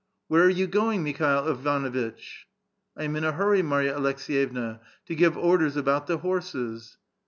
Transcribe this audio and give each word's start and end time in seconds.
"Where 0.29 0.43
are 0.43 0.49
you 0.49 0.65
going, 0.65 1.03
Mikhail 1.03 1.45
Ivanuitch? 1.47 2.47
""I 2.97 3.03
am 3.03 3.15
in 3.15 3.23
a 3.23 3.33
hurry, 3.33 3.61
Marya 3.61 3.95
Aleks6yevna, 3.99 4.79
to 5.05 5.15
give 5.15 5.37
orders 5.37 5.77
about 5.77 6.07
the 6.07 6.17
liorses." 6.17 6.95